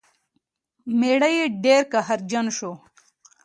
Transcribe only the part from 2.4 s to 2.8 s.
شو.